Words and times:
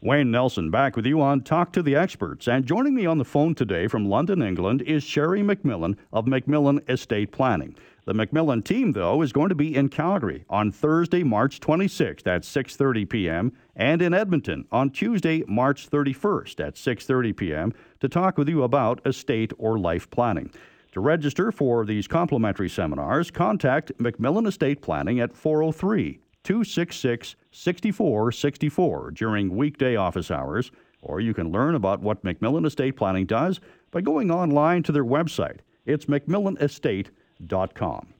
Wayne 0.00 0.30
Nelson 0.30 0.70
back 0.70 0.94
with 0.94 1.06
you 1.06 1.20
on 1.20 1.40
Talk 1.40 1.72
to 1.72 1.82
the 1.82 1.96
Experts. 1.96 2.46
And 2.46 2.64
joining 2.64 2.94
me 2.94 3.04
on 3.04 3.18
the 3.18 3.24
phone 3.24 3.56
today 3.56 3.88
from 3.88 4.08
London, 4.08 4.42
England 4.42 4.80
is 4.82 5.02
Sherry 5.02 5.42
MacMillan 5.42 5.96
of 6.12 6.26
MacMillan 6.26 6.88
Estate 6.88 7.32
Planning. 7.32 7.74
The 8.04 8.12
MacMillan 8.12 8.64
team, 8.64 8.92
though, 8.92 9.22
is 9.22 9.32
going 9.32 9.48
to 9.48 9.56
be 9.56 9.74
in 9.74 9.88
Calgary 9.88 10.44
on 10.48 10.70
Thursday, 10.70 11.24
March 11.24 11.58
26th 11.58 12.28
at 12.28 12.42
6:30 12.42 13.08
p.m. 13.08 13.52
and 13.74 14.00
in 14.00 14.14
Edmonton 14.14 14.66
on 14.70 14.90
Tuesday, 14.90 15.42
March 15.48 15.90
31st 15.90 16.64
at 16.64 16.76
6:30 16.76 17.36
p.m. 17.36 17.72
to 17.98 18.08
talk 18.08 18.38
with 18.38 18.48
you 18.48 18.62
about 18.62 19.04
estate 19.04 19.52
or 19.58 19.80
life 19.80 20.08
planning. 20.10 20.52
To 20.92 21.00
register 21.00 21.50
for 21.50 21.84
these 21.84 22.06
complimentary 22.06 22.68
seminars, 22.68 23.32
contact 23.32 23.90
MacMillan 23.98 24.46
Estate 24.46 24.80
Planning 24.80 25.18
at 25.18 25.34
403 25.36 26.20
266 26.48 27.36
6464 27.50 29.10
during 29.10 29.54
weekday 29.54 29.96
office 29.96 30.30
hours, 30.30 30.70
or 31.02 31.20
you 31.20 31.34
can 31.34 31.52
learn 31.52 31.74
about 31.74 32.00
what 32.00 32.24
MacMillan 32.24 32.64
Estate 32.64 32.96
Planning 32.96 33.26
does 33.26 33.60
by 33.90 34.00
going 34.00 34.30
online 34.30 34.82
to 34.84 34.90
their 34.90 35.04
website. 35.04 35.58
It's 35.84 36.06
MacMillanEstate.com. 36.06 38.14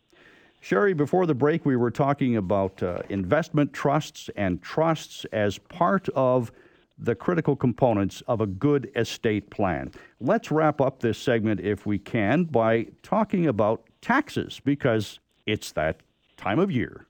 Sherry, 0.60 0.92
before 0.92 1.24
the 1.24 1.34
break, 1.34 1.64
we 1.64 1.74
were 1.74 1.90
talking 1.90 2.36
about 2.36 2.82
uh, 2.82 2.98
investment 3.08 3.72
trusts 3.72 4.28
and 4.36 4.60
trusts 4.60 5.24
as 5.32 5.56
part 5.56 6.10
of 6.10 6.52
the 6.98 7.14
critical 7.14 7.56
components 7.56 8.22
of 8.28 8.42
a 8.42 8.46
good 8.46 8.90
estate 8.94 9.48
plan. 9.48 9.90
Let's 10.20 10.50
wrap 10.50 10.82
up 10.82 11.00
this 11.00 11.16
segment, 11.16 11.60
if 11.60 11.86
we 11.86 11.98
can, 11.98 12.44
by 12.44 12.88
talking 13.02 13.46
about 13.46 13.84
taxes 14.02 14.60
because 14.62 15.18
it's 15.46 15.72
that 15.72 16.00
time 16.36 16.58
of 16.58 16.70
year 16.70 17.06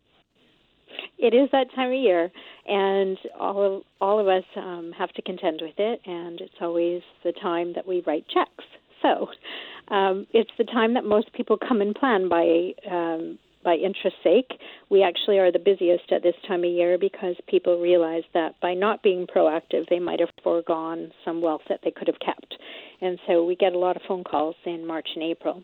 it 1.18 1.34
is 1.34 1.48
that 1.52 1.66
time 1.74 1.88
of 1.92 1.98
year, 1.98 2.30
and 2.66 3.18
all 3.38 3.76
of 3.76 3.82
all 4.00 4.20
of 4.20 4.28
us 4.28 4.44
um, 4.56 4.92
have 4.96 5.10
to 5.10 5.22
contend 5.22 5.60
with 5.62 5.78
it. 5.78 6.00
And 6.06 6.40
it's 6.40 6.54
always 6.60 7.02
the 7.24 7.32
time 7.32 7.72
that 7.74 7.86
we 7.86 8.02
write 8.06 8.24
checks. 8.28 8.64
So 9.02 9.28
um, 9.94 10.26
it's 10.32 10.50
the 10.58 10.64
time 10.64 10.94
that 10.94 11.04
most 11.04 11.32
people 11.32 11.56
come 11.56 11.80
and 11.80 11.94
plan 11.94 12.28
by 12.28 12.72
um, 12.90 13.38
by 13.64 13.74
interest 13.74 14.16
sake. 14.22 14.58
We 14.90 15.02
actually 15.02 15.38
are 15.38 15.52
the 15.52 15.58
busiest 15.58 16.10
at 16.12 16.22
this 16.22 16.34
time 16.46 16.64
of 16.64 16.70
year 16.70 16.98
because 16.98 17.36
people 17.48 17.80
realize 17.80 18.22
that 18.34 18.58
by 18.60 18.74
not 18.74 19.02
being 19.02 19.26
proactive, 19.26 19.88
they 19.90 19.98
might 19.98 20.20
have 20.20 20.30
foregone 20.42 21.12
some 21.24 21.42
wealth 21.42 21.62
that 21.68 21.80
they 21.84 21.90
could 21.90 22.06
have 22.06 22.20
kept. 22.20 22.54
And 23.00 23.18
so 23.26 23.44
we 23.44 23.56
get 23.56 23.72
a 23.72 23.78
lot 23.78 23.96
of 23.96 24.02
phone 24.06 24.24
calls 24.24 24.56
in 24.64 24.86
March 24.86 25.08
and 25.14 25.24
April. 25.24 25.62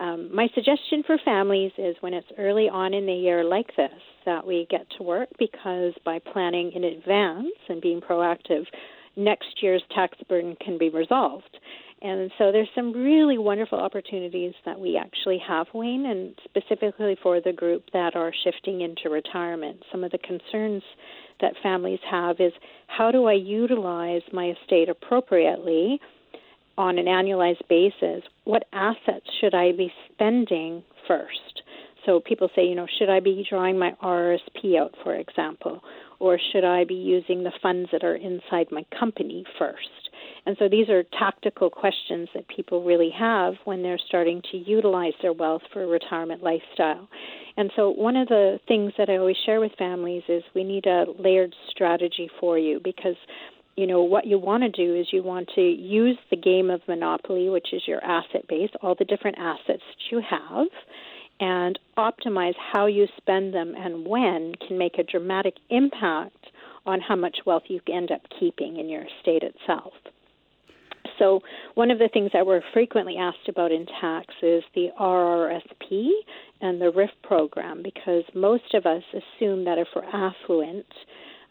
Um, 0.00 0.34
my 0.34 0.48
suggestion 0.54 1.02
for 1.06 1.18
families 1.24 1.72
is 1.78 1.96
when 2.00 2.14
it's 2.14 2.26
early 2.36 2.68
on 2.68 2.94
in 2.94 3.06
the 3.06 3.12
year 3.12 3.44
like 3.44 3.68
this, 3.76 3.90
that 4.26 4.46
we 4.46 4.66
get 4.70 4.86
to 4.98 5.04
work 5.04 5.28
because 5.38 5.92
by 6.04 6.18
planning 6.18 6.72
in 6.72 6.84
advance 6.84 7.54
and 7.68 7.80
being 7.80 8.00
proactive, 8.00 8.64
next 9.16 9.62
year's 9.62 9.82
tax 9.94 10.18
burden 10.28 10.56
can 10.60 10.78
be 10.78 10.88
resolved. 10.88 11.58
And 12.02 12.30
so 12.36 12.52
there's 12.52 12.68
some 12.74 12.92
really 12.92 13.38
wonderful 13.38 13.78
opportunities 13.78 14.52
that 14.66 14.78
we 14.78 14.98
actually 14.98 15.38
have, 15.46 15.68
Wayne, 15.72 16.04
and 16.04 16.38
specifically 16.44 17.16
for 17.22 17.40
the 17.40 17.52
group 17.52 17.84
that 17.92 18.14
are 18.14 18.32
shifting 18.44 18.82
into 18.82 19.08
retirement. 19.08 19.78
Some 19.90 20.04
of 20.04 20.10
the 20.10 20.18
concerns 20.18 20.82
that 21.40 21.54
families 21.62 22.00
have 22.10 22.40
is 22.40 22.52
how 22.88 23.10
do 23.10 23.24
I 23.24 23.32
utilize 23.32 24.22
my 24.32 24.50
estate 24.50 24.90
appropriately 24.90 25.98
on 26.76 26.98
an 26.98 27.06
annualized 27.06 27.66
basis? 27.68 28.22
What 28.44 28.64
assets 28.72 29.26
should 29.40 29.54
I 29.54 29.72
be 29.72 29.92
spending 30.12 30.82
first? 31.06 31.62
So 32.06 32.20
people 32.20 32.48
say, 32.54 32.66
you 32.66 32.74
know, 32.74 32.86
should 32.98 33.08
I 33.08 33.20
be 33.20 33.46
drawing 33.48 33.78
my 33.78 33.92
RSP 34.02 34.78
out, 34.78 34.94
for 35.02 35.14
example, 35.14 35.80
or 36.20 36.38
should 36.52 36.64
I 36.64 36.84
be 36.84 36.94
using 36.94 37.42
the 37.42 37.52
funds 37.62 37.88
that 37.92 38.04
are 38.04 38.16
inside 38.16 38.66
my 38.70 38.84
company 38.98 39.44
first? 39.58 39.88
And 40.46 40.56
so 40.58 40.68
these 40.68 40.90
are 40.90 41.02
tactical 41.18 41.70
questions 41.70 42.28
that 42.34 42.46
people 42.48 42.84
really 42.84 43.10
have 43.18 43.54
when 43.64 43.82
they're 43.82 43.98
starting 44.06 44.42
to 44.52 44.58
utilize 44.58 45.14
their 45.22 45.32
wealth 45.32 45.62
for 45.72 45.82
a 45.82 45.86
retirement 45.86 46.42
lifestyle. 46.42 47.08
And 47.56 47.70
so 47.76 47.90
one 47.90 48.16
of 48.16 48.28
the 48.28 48.58
things 48.68 48.92
that 48.98 49.08
I 49.08 49.16
always 49.16 49.36
share 49.46 49.60
with 49.60 49.72
families 49.78 50.22
is 50.28 50.42
we 50.54 50.64
need 50.64 50.86
a 50.86 51.06
layered 51.18 51.54
strategy 51.70 52.28
for 52.40 52.58
you 52.58 52.80
because 52.82 53.16
you 53.76 53.86
know 53.86 54.02
what 54.02 54.26
you 54.26 54.38
want 54.38 54.62
to 54.62 54.68
do 54.68 54.94
is 54.94 55.06
you 55.12 55.22
want 55.22 55.48
to 55.54 55.60
use 55.60 56.18
the 56.30 56.36
game 56.36 56.70
of 56.70 56.80
monopoly 56.88 57.48
which 57.48 57.68
is 57.72 57.82
your 57.86 58.02
asset 58.04 58.46
base 58.48 58.70
all 58.82 58.94
the 58.98 59.04
different 59.04 59.36
assets 59.38 59.82
that 59.82 60.10
you 60.10 60.20
have 60.28 60.68
and 61.40 61.78
optimize 61.98 62.54
how 62.72 62.86
you 62.86 63.06
spend 63.16 63.52
them 63.52 63.74
and 63.76 64.06
when 64.06 64.52
can 64.66 64.78
make 64.78 64.98
a 64.98 65.02
dramatic 65.02 65.54
impact 65.70 66.46
on 66.86 67.00
how 67.00 67.16
much 67.16 67.38
wealth 67.46 67.64
you 67.68 67.80
end 67.92 68.10
up 68.10 68.20
keeping 68.38 68.78
in 68.78 68.88
your 68.88 69.02
estate 69.02 69.42
itself. 69.42 69.92
So, 71.18 71.40
one 71.74 71.90
of 71.90 71.98
the 71.98 72.08
things 72.12 72.30
that 72.32 72.46
we're 72.46 72.62
frequently 72.72 73.16
asked 73.16 73.48
about 73.48 73.70
in 73.70 73.86
tax 74.00 74.34
is 74.42 74.64
the 74.74 74.88
RRSP 75.00 76.08
and 76.60 76.80
the 76.80 76.86
RRIF 76.86 77.10
program 77.22 77.82
because 77.82 78.24
most 78.34 78.74
of 78.74 78.84
us 78.84 79.02
assume 79.12 79.64
that 79.64 79.78
if 79.78 79.86
we're 79.94 80.04
affluent, 80.04 80.86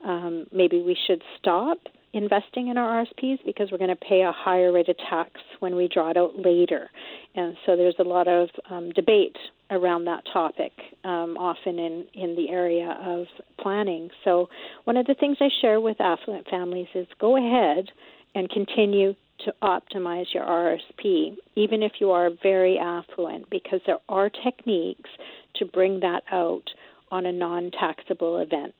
um, 0.06 0.48
maybe 0.52 0.82
we 0.82 0.98
should 1.08 1.22
stop 1.40 1.78
investing 2.14 2.68
in 2.68 2.78
our 2.78 3.06
RSPs 3.06 3.40
because 3.46 3.70
we're 3.72 3.80
going 3.80 3.90
to 3.90 3.96
pay 3.96 4.22
a 4.22 4.32
higher 4.32 4.72
rate 4.72 4.90
of 4.90 4.98
tax 5.10 5.32
when 5.60 5.76
we 5.76 5.90
draw 5.92 6.12
it 6.12 6.18
out 6.18 6.38
later. 6.38 6.90
And 7.36 7.58
so 7.66 7.76
there's 7.76 7.96
a 8.00 8.04
lot 8.04 8.28
of 8.28 8.50
um, 8.70 8.92
debate 8.92 9.36
around 9.72 10.06
that 10.06 10.24
topic, 10.32 10.72
um, 11.04 11.36
often 11.38 11.80
in, 11.80 12.06
in 12.14 12.36
the 12.36 12.50
area 12.50 12.96
of 13.04 13.26
planning. 13.60 14.10
So, 14.24 14.50
one 14.84 14.98
of 14.98 15.08
the 15.08 15.16
things 15.16 15.38
I 15.40 15.50
share 15.62 15.82
with 15.82 16.00
affluent 16.00 16.48
families 16.48 16.88
is 16.94 17.08
go 17.20 17.38
ahead 17.38 17.90
and 18.36 18.50
continue 18.50 19.16
to 19.46 19.54
optimize 19.64 20.26
your 20.34 20.44
RSP, 20.44 21.36
even 21.56 21.82
if 21.82 21.94
you 22.00 22.12
are 22.12 22.30
very 22.42 22.78
affluent, 22.78 23.50
because 23.50 23.82
there 23.86 24.00
are 24.08 24.30
techniques 24.30 25.10
to 25.56 25.66
bring 25.66 26.00
that 26.02 26.24
out 26.32 26.64
on 27.12 27.26
a 27.26 27.32
non 27.32 27.72
taxable 27.72 28.38
event. 28.40 28.76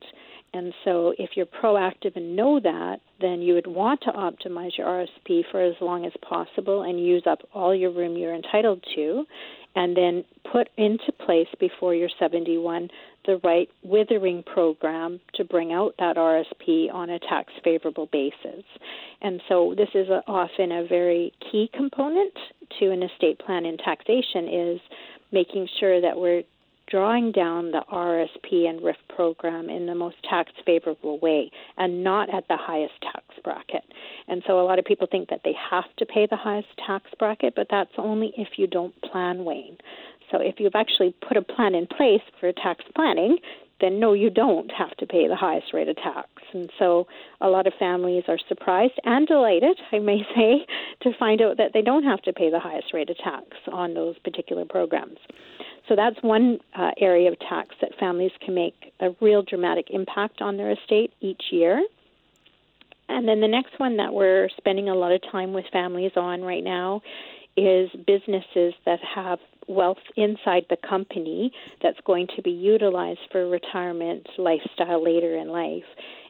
And 0.54 0.72
so, 0.84 1.12
if 1.18 1.30
you're 1.34 1.46
proactive 1.46 2.14
and 2.14 2.36
know 2.36 2.60
that, 2.60 3.00
then 3.20 3.42
you 3.42 3.54
would 3.54 3.66
want 3.66 4.00
to 4.02 4.12
optimize 4.12 4.78
your 4.78 4.86
RSP 4.86 5.42
for 5.50 5.60
as 5.60 5.74
long 5.80 6.06
as 6.06 6.12
possible 6.22 6.82
and 6.82 7.04
use 7.04 7.24
up 7.26 7.40
all 7.52 7.74
your 7.74 7.90
room 7.90 8.16
you're 8.16 8.34
entitled 8.34 8.84
to, 8.94 9.24
and 9.74 9.96
then 9.96 10.24
put 10.52 10.68
into 10.76 11.10
place 11.26 11.48
before 11.58 11.92
you're 11.92 12.08
71 12.20 12.88
the 13.26 13.40
right 13.42 13.68
withering 13.82 14.44
program 14.44 15.18
to 15.34 15.44
bring 15.44 15.72
out 15.72 15.94
that 15.98 16.16
RSP 16.16 16.92
on 16.92 17.10
a 17.10 17.18
tax 17.18 17.52
favorable 17.64 18.08
basis. 18.12 18.64
And 19.22 19.40
so, 19.48 19.74
this 19.76 19.88
is 19.92 20.08
a, 20.08 20.22
often 20.28 20.70
a 20.70 20.86
very 20.86 21.32
key 21.50 21.68
component 21.74 22.34
to 22.78 22.92
an 22.92 23.02
estate 23.02 23.40
plan 23.40 23.66
in 23.66 23.76
taxation 23.76 24.46
is 24.48 24.80
making 25.32 25.66
sure 25.80 26.00
that 26.00 26.16
we're 26.16 26.44
drawing 26.90 27.32
down 27.32 27.70
the 27.70 27.82
RSP 27.92 28.68
and 28.68 28.80
RRIF 28.80 28.96
program 29.14 29.70
in 29.70 29.86
the 29.86 29.94
most 29.94 30.16
tax 30.28 30.52
favorable 30.66 31.18
way 31.18 31.50
and 31.76 32.04
not 32.04 32.32
at 32.32 32.46
the 32.48 32.56
highest 32.56 32.94
tax 33.02 33.24
bracket. 33.42 33.84
And 34.28 34.42
so 34.46 34.60
a 34.60 34.64
lot 34.64 34.78
of 34.78 34.84
people 34.84 35.06
think 35.10 35.28
that 35.30 35.40
they 35.44 35.54
have 35.70 35.84
to 35.98 36.06
pay 36.06 36.26
the 36.26 36.36
highest 36.36 36.68
tax 36.86 37.04
bracket, 37.18 37.54
but 37.54 37.68
that's 37.70 37.92
only 37.98 38.32
if 38.36 38.58
you 38.58 38.66
don't 38.66 38.94
plan, 39.02 39.44
Wayne. 39.44 39.78
So 40.30 40.38
if 40.40 40.56
you've 40.58 40.74
actually 40.74 41.14
put 41.26 41.36
a 41.36 41.42
plan 41.42 41.74
in 41.74 41.86
place 41.86 42.22
for 42.40 42.52
tax 42.52 42.84
planning, 42.94 43.38
then 43.80 43.98
no, 43.98 44.12
you 44.12 44.30
don't 44.30 44.70
have 44.70 44.96
to 44.96 45.06
pay 45.06 45.28
the 45.28 45.36
highest 45.36 45.74
rate 45.74 45.88
of 45.88 45.96
tax. 45.96 46.28
And 46.52 46.70
so 46.78 47.06
a 47.40 47.48
lot 47.48 47.66
of 47.66 47.72
families 47.78 48.24
are 48.28 48.38
surprised 48.48 48.98
and 49.04 49.26
delighted, 49.26 49.78
I 49.92 49.98
may 49.98 50.22
say, 50.34 50.66
to 51.02 51.16
find 51.18 51.42
out 51.42 51.56
that 51.58 51.72
they 51.74 51.82
don't 51.82 52.04
have 52.04 52.22
to 52.22 52.32
pay 52.32 52.50
the 52.50 52.60
highest 52.60 52.94
rate 52.94 53.10
of 53.10 53.18
tax 53.18 53.46
on 53.70 53.94
those 53.94 54.18
particular 54.20 54.64
programs. 54.64 55.18
So 55.88 55.96
that's 55.96 56.16
one 56.22 56.58
uh, 56.74 56.92
area 56.98 57.30
of 57.30 57.38
tax 57.40 57.74
that 57.80 57.90
families 57.98 58.32
can 58.40 58.54
make 58.54 58.92
a 59.00 59.10
real 59.20 59.42
dramatic 59.42 59.86
impact 59.90 60.40
on 60.40 60.56
their 60.56 60.70
estate 60.70 61.12
each 61.20 61.42
year. 61.50 61.84
And 63.08 63.28
then 63.28 63.40
the 63.40 63.48
next 63.48 63.78
one 63.78 63.98
that 63.98 64.14
we're 64.14 64.48
spending 64.56 64.88
a 64.88 64.94
lot 64.94 65.12
of 65.12 65.20
time 65.30 65.52
with 65.52 65.66
families 65.72 66.12
on 66.16 66.40
right 66.40 66.64
now 66.64 67.02
is 67.56 67.90
businesses 68.06 68.74
that 68.86 68.98
have 69.14 69.38
wealth 69.68 69.98
inside 70.16 70.66
the 70.68 70.76
company 70.88 71.52
that's 71.82 72.00
going 72.04 72.26
to 72.36 72.42
be 72.42 72.50
utilized 72.50 73.20
for 73.30 73.48
retirement 73.48 74.26
lifestyle 74.38 75.02
later 75.02 75.36
in 75.36 75.48
life. 75.48 75.84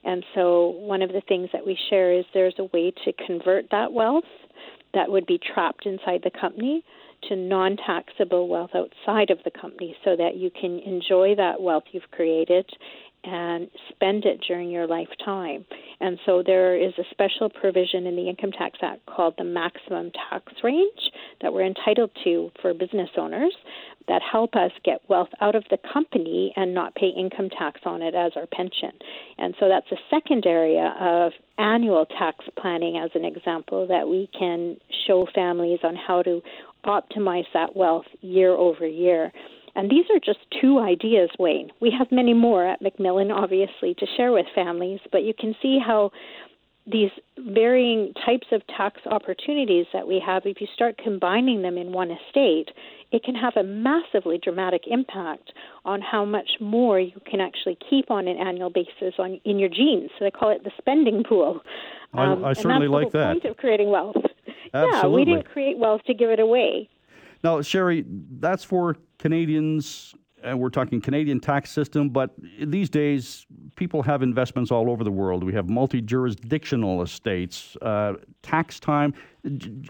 And 0.04 0.24
so 0.34 0.68
one 0.68 1.02
of 1.02 1.12
the 1.12 1.22
things 1.22 1.48
that 1.52 1.64
we 1.64 1.78
share 1.90 2.12
is 2.12 2.24
there's 2.34 2.54
a 2.58 2.64
way 2.64 2.92
to 3.04 3.12
convert 3.26 3.70
that 3.70 3.92
wealth 3.92 4.24
that 4.92 5.10
would 5.10 5.26
be 5.26 5.38
trapped 5.38 5.86
inside 5.86 6.20
the 6.22 6.30
company 6.30 6.84
to 7.28 7.36
non 7.36 7.76
taxable 7.76 8.48
wealth 8.48 8.70
outside 8.74 9.30
of 9.30 9.38
the 9.44 9.50
company 9.50 9.96
so 10.04 10.16
that 10.16 10.36
you 10.36 10.50
can 10.50 10.78
enjoy 10.80 11.34
that 11.36 11.60
wealth 11.60 11.84
you've 11.92 12.10
created 12.10 12.66
and 13.24 13.70
spend 13.88 14.24
it 14.24 14.40
during 14.46 14.70
your 14.70 14.86
lifetime. 14.86 15.64
And 16.00 16.18
so 16.26 16.42
there 16.44 16.76
is 16.76 16.92
a 16.98 17.04
special 17.10 17.48
provision 17.48 18.06
in 18.06 18.16
the 18.16 18.28
Income 18.28 18.52
Tax 18.52 18.78
Act 18.82 19.06
called 19.06 19.34
the 19.38 19.44
maximum 19.44 20.10
tax 20.30 20.52
range 20.62 21.10
that 21.40 21.52
we're 21.52 21.64
entitled 21.64 22.10
to 22.24 22.50
for 22.60 22.74
business 22.74 23.08
owners 23.16 23.54
that 24.08 24.20
help 24.20 24.54
us 24.54 24.70
get 24.84 25.00
wealth 25.08 25.30
out 25.40 25.54
of 25.54 25.64
the 25.70 25.78
company 25.90 26.52
and 26.56 26.74
not 26.74 26.94
pay 26.94 27.08
income 27.08 27.48
tax 27.48 27.80
on 27.86 28.02
it 28.02 28.14
as 28.14 28.32
our 28.36 28.46
pension. 28.46 28.90
And 29.38 29.54
so 29.58 29.68
that's 29.68 29.90
a 29.90 29.96
second 30.10 30.44
area 30.46 30.94
of 31.00 31.32
annual 31.56 32.04
tax 32.04 32.44
planning, 32.60 32.98
as 33.02 33.10
an 33.14 33.24
example, 33.24 33.86
that 33.86 34.06
we 34.06 34.28
can 34.38 34.76
show 35.06 35.26
families 35.34 35.80
on 35.82 35.96
how 35.96 36.22
to 36.22 36.42
optimize 36.84 37.46
that 37.52 37.76
wealth 37.76 38.06
year 38.20 38.50
over 38.50 38.86
year. 38.86 39.32
And 39.76 39.90
these 39.90 40.04
are 40.10 40.20
just 40.20 40.38
two 40.60 40.78
ideas, 40.78 41.30
Wayne. 41.38 41.70
We 41.80 41.92
have 41.98 42.12
many 42.12 42.32
more 42.32 42.66
at 42.66 42.80
MacMillan, 42.80 43.34
obviously, 43.34 43.94
to 43.94 44.06
share 44.16 44.32
with 44.32 44.46
families, 44.54 45.00
but 45.10 45.24
you 45.24 45.34
can 45.38 45.54
see 45.60 45.78
how 45.84 46.12
these 46.86 47.10
varying 47.38 48.12
types 48.26 48.46
of 48.52 48.62
tax 48.66 49.00
opportunities 49.06 49.86
that 49.92 50.06
we 50.06 50.22
have, 50.24 50.42
if 50.44 50.60
you 50.60 50.66
start 50.74 50.98
combining 51.02 51.62
them 51.62 51.78
in 51.78 51.92
one 51.92 52.10
estate, 52.10 52.68
it 53.10 53.24
can 53.24 53.34
have 53.34 53.56
a 53.56 53.62
massively 53.62 54.38
dramatic 54.42 54.82
impact 54.86 55.52
on 55.84 56.02
how 56.02 56.24
much 56.24 56.50
more 56.60 57.00
you 57.00 57.18
can 57.28 57.40
actually 57.40 57.78
keep 57.88 58.10
on 58.10 58.28
an 58.28 58.36
annual 58.36 58.70
basis 58.70 59.14
on 59.18 59.40
in 59.44 59.58
your 59.58 59.70
jeans. 59.70 60.10
So 60.18 60.26
they 60.26 60.30
call 60.30 60.50
it 60.50 60.62
the 60.62 60.72
spending 60.76 61.24
pool. 61.26 61.62
Um, 62.12 62.44
I, 62.44 62.50
I 62.50 62.52
certainly 62.52 62.88
like 62.88 63.12
that. 63.12 63.32
Point 63.32 63.44
of 63.46 63.56
creating 63.56 63.90
wealth. 63.90 64.16
Absolutely. 64.74 64.98
Yeah, 64.98 65.16
we 65.16 65.24
didn't 65.24 65.50
create 65.50 65.78
wealth 65.78 66.02
to 66.06 66.14
give 66.14 66.30
it 66.30 66.40
away. 66.40 66.88
Now, 67.44 67.62
Sherry, 67.62 68.04
that's 68.40 68.64
for 68.64 68.96
Canadians, 69.18 70.14
and 70.42 70.58
we're 70.58 70.70
talking 70.70 71.00
Canadian 71.00 71.40
tax 71.40 71.70
system, 71.70 72.08
but 72.08 72.30
these 72.60 72.90
days 72.90 73.46
people 73.76 74.02
have 74.02 74.22
investments 74.22 74.70
all 74.70 74.90
over 74.90 75.04
the 75.04 75.10
world. 75.10 75.44
We 75.44 75.52
have 75.52 75.68
multi 75.68 76.00
jurisdictional 76.00 77.02
estates, 77.02 77.76
uh, 77.82 78.14
tax 78.42 78.80
time. 78.80 79.14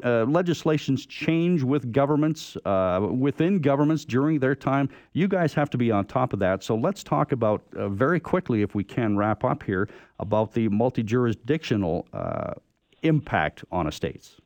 Uh, 0.02 0.24
legislations 0.24 1.06
change 1.06 1.62
with 1.62 1.92
governments, 1.92 2.56
uh, 2.64 3.06
within 3.08 3.60
governments 3.60 4.04
during 4.04 4.40
their 4.40 4.56
time. 4.56 4.88
You 5.12 5.28
guys 5.28 5.54
have 5.54 5.70
to 5.70 5.78
be 5.78 5.92
on 5.92 6.06
top 6.06 6.32
of 6.32 6.40
that. 6.40 6.64
So 6.64 6.74
let's 6.74 7.04
talk 7.04 7.30
about 7.30 7.62
uh, 7.76 7.88
very 7.88 8.18
quickly, 8.18 8.62
if 8.62 8.74
we 8.74 8.82
can 8.82 9.16
wrap 9.16 9.44
up 9.44 9.62
here, 9.62 9.88
about 10.18 10.52
the 10.52 10.68
multi 10.68 11.04
jurisdictional 11.04 12.06
uh, 12.12 12.54
impact 13.02 13.64
on 13.70 13.86
estates. 13.86 14.40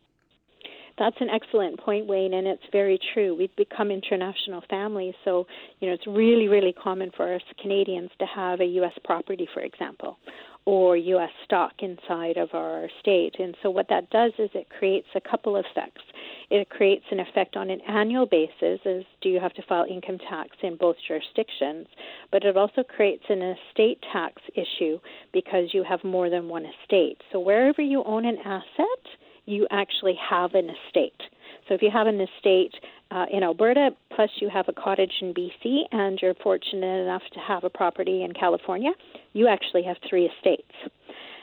That's 0.99 1.17
an 1.21 1.29
excellent 1.31 1.79
point, 1.79 2.06
Wayne, 2.06 2.35
and 2.35 2.47
it's 2.47 2.62
very 2.73 2.99
true. 3.15 3.35
We've 3.35 3.55
become 3.56 3.91
international 3.91 4.62
families, 4.69 5.15
so 5.25 5.47
you 5.81 5.89
know 5.89 5.95
it's 5.95 6.06
really, 6.06 6.49
really 6.49 6.73
common 6.73 7.11
for 7.17 7.33
us 7.33 7.43
Canadians 7.61 8.11
to 8.19 8.27
have 8.27 8.61
a 8.61 8.65
U.S. 8.65 8.93
property, 9.05 9.49
for 9.55 9.61
example, 9.61 10.19
or 10.65 10.97
U.S. 10.97 11.31
stock 11.45 11.73
inside 11.79 12.37
of 12.37 12.49
our 12.53 12.89
state. 13.00 13.37
And 13.39 13.56
so 13.62 13.71
what 13.71 13.89
that 13.91 14.11
does 14.11 14.33
is 14.39 14.50
it 14.55 14.69
creates 14.77 15.06
a 15.15 15.21
couple 15.21 15.56
of 15.56 15.65
effects. 15.71 16.03
It 16.50 16.69
creates 16.69 17.05
an 17.11 17.21
effect 17.21 17.56
on 17.56 17.71
an 17.71 17.81
annual 17.89 18.27
basis, 18.27 18.81
as 18.85 19.05
do 19.21 19.29
you 19.29 19.39
have 19.39 19.55
to 19.55 19.62
file 19.69 19.87
income 19.89 20.19
tax 20.29 20.56
in 20.62 20.77
both 20.77 20.97
jurisdictions, 21.06 21.87
but 22.33 22.45
it 22.45 22.56
also 22.56 22.83
creates 22.83 23.25
an 23.29 23.43
estate 23.43 23.99
tax 24.12 24.43
issue 24.55 24.99
because 25.33 25.73
you 25.73 25.85
have 25.85 26.03
more 26.03 26.29
than 26.29 26.49
one 26.49 26.67
estate. 26.67 27.19
So 27.31 27.39
wherever 27.39 27.83
you 27.83 28.03
own 28.05 28.25
an 28.25 28.39
asset 28.45 29.05
you 29.49 29.67
actually 29.71 30.15
have 30.31 30.55
an 30.55 30.71
estate. 30.71 31.21
So 31.67 31.75
if 31.75 31.83
you 31.83 31.91
have 31.91 32.06
an 32.06 32.21
estate 32.21 32.75
uh, 33.11 33.25
in 33.33 33.43
Alberta, 33.43 33.91
plus 34.15 34.31
you 34.41 34.50
have 34.50 34.67
a 34.69 34.73
cottage 34.73 35.12
in 35.23 35.33
BC, 35.33 35.85
and 35.91 36.19
you're 36.21 36.35
fortunate 36.35 37.03
enough 37.03 37.23
to 37.33 37.41
have 37.41 37.65
a 37.65 37.71
property 37.71 38.23
in 38.23 38.33
California, 38.33 38.91
you 39.33 39.49
actually 39.49 39.83
have 39.85 39.97
three 40.09 40.27
estates. 40.27 40.75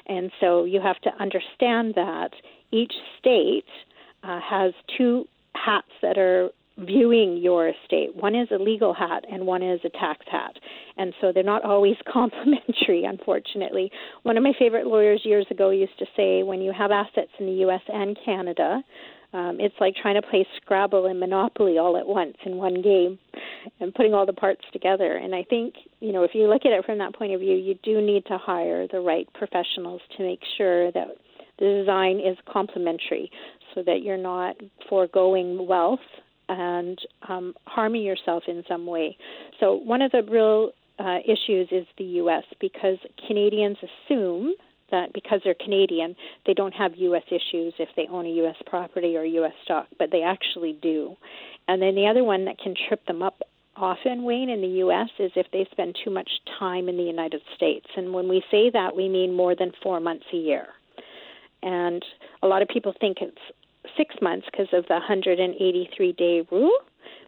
And 0.06 0.32
so 0.40 0.66
you 0.66 0.82
have 0.82 1.00
to 1.02 1.10
understand 1.20 1.96
that 1.96 2.30
each 2.72 2.94
state 3.20 3.66
uh, 4.24 4.40
has 4.40 4.74
two 4.98 5.26
hats 5.56 5.88
that 6.04 6.18
are 6.20 6.50
viewing 6.78 7.38
your 7.38 7.70
estate. 7.70 8.16
One 8.16 8.36
is 8.36 8.50
a 8.52 8.62
legal 8.62 8.94
hat 8.94 9.26
and 9.32 9.46
one 9.46 9.64
is 9.64 9.80
a 9.86 9.90
tax 9.90 10.26
hat. 10.30 10.56
And 10.98 11.14
so 11.22 11.32
they're 11.32 11.44
not 11.44 11.64
always 11.64 11.96
complementary, 12.12 13.06
unfortunately. 13.06 13.92
One 14.24 14.38
of 14.38 14.44
my 14.44 14.54
favorite 14.58 14.88
lawyers 14.88 15.22
years 15.24 15.46
ago 15.50 15.70
used 15.70 15.98
to 16.00 16.06
say 16.18 16.44
when 16.44 16.62
you 16.62 16.74
have 16.78 16.92
assets 16.92 17.32
in 17.40 17.46
the 17.46 17.66
US 17.66 17.82
and 17.88 18.18
Canada, 18.26 18.84
um, 19.34 19.58
it's 19.60 19.76
like 19.82 19.96
trying 20.02 20.16
to 20.16 20.22
play 20.22 20.48
Scrabble 20.58 21.08
and 21.08 21.20
Monopoly 21.20 21.78
all 21.78 21.98
at 21.98 22.08
once 22.08 22.38
in 22.46 22.56
one 22.56 22.82
game 22.82 23.20
and 23.80 23.94
putting 23.94 24.14
all 24.14 24.26
the 24.26 24.34
parts 24.34 24.62
together. 24.72 25.18
And 25.18 25.36
I 25.36 25.44
think, 25.44 25.76
you 26.00 26.14
know, 26.14 26.24
if 26.24 26.32
you 26.34 26.48
look 26.48 26.66
at 26.66 26.72
it 26.72 26.86
from 26.86 27.00
that 27.00 27.16
point 27.16 27.34
of 27.34 27.42
view, 27.42 27.56
you 27.56 27.76
do 27.84 28.00
need 28.02 28.26
to 28.28 28.38
hire 28.38 28.88
the 28.88 29.02
right 29.02 29.28
professionals 29.34 30.02
to 30.16 30.24
make 30.24 30.40
sure 30.58 30.92
that 30.92 31.08
the 31.60 31.66
design 31.66 32.20
is 32.20 32.38
complementary 32.52 33.30
so 33.74 33.84
that 33.84 34.04
you're 34.04 34.18
not 34.18 34.56
foregoing 34.90 35.68
wealth 35.68 36.00
and 36.50 37.00
um, 37.28 37.54
harming 37.66 38.04
yourself 38.04 38.44
in 38.48 38.64
some 38.68 38.86
way. 38.86 39.18
So, 39.60 39.74
one 39.74 40.02
of 40.02 40.12
the 40.12 40.24
real 40.24 40.72
uh, 41.00 41.20
issues 41.26 41.70
is 41.72 41.86
the 41.98 42.04
U.S. 42.04 42.44
because 42.60 42.98
Canadians 43.28 43.78
assume 43.78 44.54
that 44.92 45.14
because 45.14 45.42
they're 45.44 45.56
Canadian, 45.56 46.16
they 46.46 46.54
don't 46.54 46.74
have 46.74 46.96
U.S. 46.96 47.24
issues 47.28 47.74
if 47.80 47.90
they 47.96 48.08
own 48.10 48.26
a 48.26 48.30
U.S. 48.30 48.56
property 48.66 49.18
or 49.18 49.24
U.S. 49.24 49.54
stock, 49.64 49.88
but 49.98 50.12
they 50.12 50.22
actually 50.22 50.78
do. 50.82 51.16
And 51.68 51.82
then 51.82 51.96
the 51.96 52.08
other 52.08 52.24
one 52.24 52.46
that 52.46 52.60
can 52.60 52.76
trip 52.88 53.06
them 53.08 53.24
up 53.24 53.42
often, 53.76 54.24
Wayne, 54.24 54.50
in 54.50 54.62
the 54.62 54.68
U.S. 54.68 55.10
is 55.20 55.32
if 55.36 55.48
they 55.52 55.68
spend 55.72 55.98
too 56.04 56.12
much 56.12 56.30
time 56.60 56.88
in 56.88 56.98
the 56.98 57.04
United 57.04 57.42
States. 57.56 57.88
And 57.98 58.14
when 58.14 58.30
we 58.30 58.44
say 58.52 58.70
that, 58.72 58.96
we 58.96 59.10
mean 59.10 59.34
more 59.34 59.56
than 59.56 59.72
four 59.84 60.00
months 60.00 60.26
a 60.34 60.38
year. 60.38 60.68
And 61.62 62.04
a 62.44 62.48
lot 62.48 62.62
of 62.62 62.68
people 62.68 62.94
think 63.00 63.18
it's 63.22 63.38
six 63.98 64.16
months 64.22 64.48
because 64.52 64.68
of 64.74 64.86
the 64.88 64.96
183 64.96 66.12
day 66.14 66.42
rule, 66.52 66.78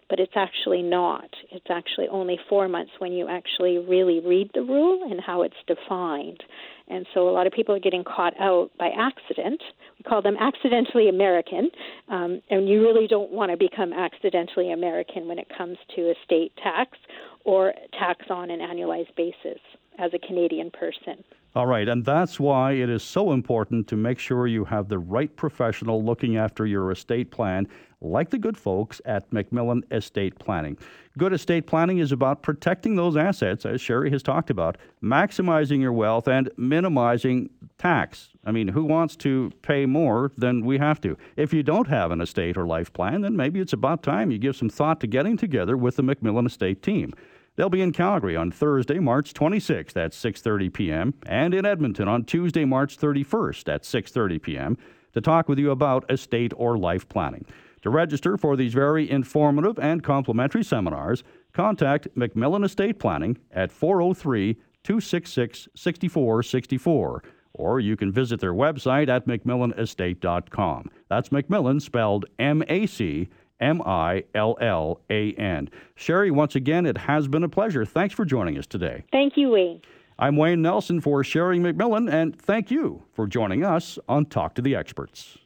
but 0.10 0.20
it's 0.20 0.34
actually 0.36 0.82
not. 0.82 1.30
It's 1.52 1.66
actually 1.70 2.08
only 2.10 2.40
four 2.50 2.68
months 2.68 2.92
when 3.00 3.12
you 3.12 3.28
actually 3.28 3.78
really 3.78 4.20
read 4.20 4.52
the 4.54 4.62
rule 4.62 5.10
and 5.10 5.20
how 5.20 5.42
it's 5.42 5.56
defined. 5.68 6.44
And 6.88 7.06
so 7.14 7.28
a 7.28 7.32
lot 7.32 7.48
of 7.48 7.54
people 7.54 7.76
are 7.76 7.80
getting 7.80 8.04
caught 8.04 8.40
out 8.40 8.72
by 8.80 8.90
accident. 8.98 9.62
We 10.00 10.04
call 10.04 10.22
them 10.22 10.38
accidentally 10.40 11.10
American, 11.10 11.70
um, 12.08 12.42
and 12.50 12.70
you 12.70 12.82
really 12.82 13.08
don't 13.08 13.32
want 13.32 13.52
to 13.52 13.58
become 13.58 13.92
accidentally 13.92 14.72
American 14.72 15.28
when 15.28 15.40
it 15.40 15.48
comes 15.58 15.78
to 15.96 16.12
estate 16.12 16.54
tax 16.64 16.98
or 17.44 17.74
tax 18.00 18.26
on 18.30 18.50
an 18.52 18.60
annualized 18.60 19.16
basis 19.18 19.60
as 20.00 20.12
a 20.14 20.20
Canadian 20.20 20.72
person. 20.72 21.24
All 21.58 21.66
right, 21.66 21.90
and 21.90 22.06
that's 22.06 22.40
why 22.40 22.74
it 22.74 22.88
is 22.88 23.02
so 23.02 23.32
important 23.32 23.88
to 23.88 23.96
make 23.96 24.20
sure 24.20 24.46
you 24.46 24.64
have 24.66 24.90
the 24.90 25.00
right 25.00 25.36
professional 25.36 26.06
looking 26.06 26.38
after 26.38 26.68
your 26.68 26.92
estate 26.92 27.32
plan, 27.32 27.68
like 28.00 28.30
the 28.30 28.38
good 28.38 28.56
folks 28.56 29.02
at 29.06 29.28
MacMillan 29.32 29.82
Estate 29.92 30.38
Planning. 30.38 30.78
Good 31.18 31.34
estate 31.34 31.66
planning 31.66 31.98
is 31.98 32.12
about 32.12 32.44
protecting 32.44 32.96
those 32.96 33.18
assets, 33.18 33.66
as 33.66 33.82
Sherry 33.82 34.12
has 34.12 34.22
talked 34.22 34.52
about, 34.52 34.78
maximizing 35.02 35.82
your 35.82 35.94
wealth, 35.94 36.28
and 36.28 36.48
minimizing 36.58 37.50
tax. 37.80 38.30
I 38.46 38.52
mean, 38.52 38.68
who 38.68 38.84
wants 38.84 39.16
to 39.16 39.52
pay 39.64 39.88
more 39.88 40.32
than 40.38 40.64
we 40.64 40.78
have 40.78 41.02
to? 41.02 41.18
If 41.38 41.56
you 41.56 41.64
don't 41.64 41.88
have 41.88 42.12
an 42.12 42.22
estate 42.22 42.56
or 42.56 42.68
life 42.68 42.94
plan, 42.94 43.22
then 43.22 43.36
maybe 43.36 43.60
it's 43.60 43.74
about 43.74 44.04
time 44.04 44.30
you 44.30 44.38
give 44.38 44.56
some 44.56 44.70
thought 44.70 45.00
to 45.00 45.08
getting 45.08 45.36
together 45.36 45.76
with 45.76 45.96
the 45.96 46.04
MacMillan 46.04 46.46
Estate 46.46 46.84
team. 46.84 47.16
They'll 47.58 47.70
be 47.70 47.82
in 47.82 47.92
Calgary 47.92 48.36
on 48.36 48.52
Thursday, 48.52 49.00
March 49.00 49.34
26th 49.34 49.98
at 49.98 50.12
6:30 50.12 50.72
p.m. 50.72 51.14
and 51.26 51.56
in 51.56 51.66
Edmonton 51.66 52.08
on 52.08 52.24
Tuesday, 52.24 52.66
March 52.66 52.98
31st 52.98 53.74
at 53.74 53.82
6:30 53.82 54.42
p.m. 54.42 54.78
to 55.14 55.22
talk 55.22 55.50
with 55.50 55.58
you 55.58 55.72
about 55.72 56.10
estate 56.10 56.54
or 56.56 56.78
life 56.78 57.10
planning. 57.10 57.46
To 57.82 57.90
register 57.90 58.38
for 58.38 58.56
these 58.56 58.74
very 58.74 59.10
informative 59.10 59.80
and 59.80 60.04
complimentary 60.04 60.64
seminars, 60.64 61.24
contact 61.52 62.08
MacMillan 62.16 62.64
Estate 62.64 63.00
Planning 63.00 63.40
at 63.52 63.72
403 63.72 64.54
266 64.84 65.68
6464 65.76 67.24
or 67.54 67.80
you 67.80 67.98
can 67.98 68.12
visit 68.12 68.40
their 68.40 68.54
website 68.54 69.10
at 69.10 69.26
macmillanestate.com. 69.26 70.92
That's 71.10 71.30
MacMillan 71.30 71.82
spelled 71.82 72.26
M 72.38 72.64
A 72.68 72.86
C 72.86 73.30
M 73.60 73.82
I 73.82 74.24
L 74.36 74.58
L 74.62 75.02
A 75.10 75.34
N. 75.34 75.70
Sherry, 75.96 76.32
once 76.32 76.56
again, 76.56 76.86
it 76.86 76.98
has 76.98 77.28
been 77.28 77.44
a 77.44 77.50
pleasure. 77.50 77.86
Thanks 77.86 78.14
for 78.14 78.26
joining 78.26 78.58
us 78.58 78.68
today. 78.68 79.04
Thank 79.12 79.38
you, 79.38 79.50
Wayne. 79.50 79.82
I'm 80.20 80.36
Wayne 80.36 80.62
Nelson 80.62 81.00
for 81.00 81.24
Sherry 81.24 81.60
MacMillan, 81.60 82.12
and 82.12 82.36
thank 82.36 82.72
you 82.72 83.04
for 83.14 83.28
joining 83.28 83.64
us 83.64 84.00
on 84.10 84.26
Talk 84.26 84.56
to 84.56 84.62
the 84.62 84.76
Experts. 84.76 85.38